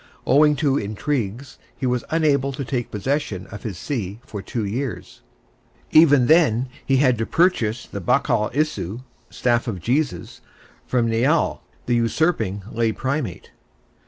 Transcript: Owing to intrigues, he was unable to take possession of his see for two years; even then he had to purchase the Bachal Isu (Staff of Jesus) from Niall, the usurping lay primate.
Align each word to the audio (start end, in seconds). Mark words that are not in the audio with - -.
Owing 0.25 0.55
to 0.55 0.79
intrigues, 0.79 1.59
he 1.77 1.85
was 1.85 2.03
unable 2.09 2.51
to 2.53 2.65
take 2.65 2.89
possession 2.89 3.45
of 3.51 3.61
his 3.61 3.77
see 3.77 4.19
for 4.25 4.41
two 4.41 4.65
years; 4.65 5.21
even 5.91 6.25
then 6.25 6.69
he 6.83 6.97
had 6.97 7.19
to 7.19 7.25
purchase 7.27 7.85
the 7.85 8.01
Bachal 8.01 8.49
Isu 8.51 9.03
(Staff 9.29 9.67
of 9.67 9.79
Jesus) 9.79 10.41
from 10.87 11.07
Niall, 11.07 11.61
the 11.85 11.93
usurping 11.93 12.63
lay 12.73 12.91
primate. 12.91 13.51